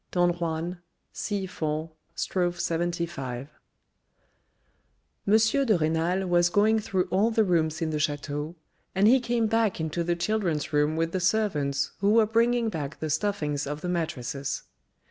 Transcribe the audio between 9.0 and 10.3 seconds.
he came back into the